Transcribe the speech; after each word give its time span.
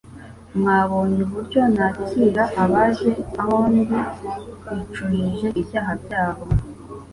Mwabonye 0.57 1.19
uburyo 1.27 1.61
nakira 1.75 2.43
abaje 2.63 3.09
aho 3.41 3.57
ndi 3.73 3.83
bicujije 3.91 5.47
ibyaha 5.61 5.93
byabo. 6.03 6.43